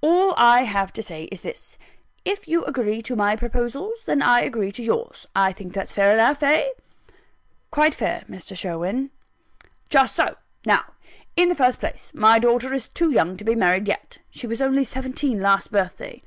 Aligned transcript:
All 0.00 0.32
I 0.38 0.62
have 0.62 0.94
to 0.94 1.02
say 1.02 1.24
is 1.24 1.42
this: 1.42 1.76
if 2.24 2.48
you 2.48 2.64
agree 2.64 3.02
to 3.02 3.14
my 3.14 3.36
proposals, 3.36 4.04
then 4.06 4.22
I 4.22 4.40
agree 4.40 4.72
to 4.72 4.82
yours. 4.82 5.26
I 5.36 5.52
think 5.52 5.74
that's 5.74 5.92
fair 5.92 6.14
enough 6.14 6.42
Eh?" 6.42 6.68
"Quite 7.70 7.94
fair, 7.94 8.24
Mr. 8.26 8.56
Sherwin." 8.56 9.10
"Just 9.90 10.14
so. 10.14 10.36
Now, 10.64 10.84
in 11.36 11.50
the 11.50 11.54
first 11.54 11.80
place, 11.80 12.12
my 12.14 12.38
daughter 12.38 12.72
is 12.72 12.88
too 12.88 13.10
young 13.10 13.36
to 13.36 13.44
be 13.44 13.54
married 13.54 13.86
yet. 13.86 14.20
She 14.30 14.46
was 14.46 14.62
only 14.62 14.84
seventeen 14.84 15.42
last 15.42 15.70
birthday." 15.70 16.22